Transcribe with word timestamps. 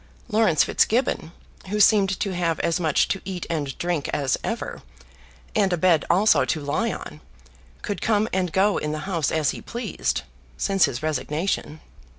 Laurence 0.29 0.63
Fitzgibbon, 0.63 1.31
who 1.69 1.79
seemed 1.79 2.19
to 2.19 2.33
have 2.33 2.59
as 2.61 2.79
much 2.79 3.07
to 3.07 3.21
eat 3.23 3.45
and 3.51 3.77
drink 3.77 4.07
as 4.11 4.35
ever, 4.43 4.81
and 5.55 5.71
a 5.71 5.77
bed 5.77 6.05
also 6.09 6.43
to 6.43 6.59
lie 6.59 6.91
on, 6.91 7.21
could 7.83 8.01
come 8.01 8.27
and 8.33 8.51
go 8.51 8.79
in 8.79 8.93
the 8.93 9.01
House 9.05 9.29
as 9.31 9.51
he 9.51 9.61
pleased, 9.61 10.23
since 10.57 10.85
his 10.85 11.03
resignation. 11.03 11.81